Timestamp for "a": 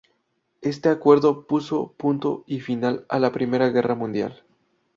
3.07-3.19